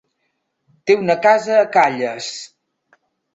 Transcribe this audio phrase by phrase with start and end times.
[0.89, 2.31] Té una casa a Calles.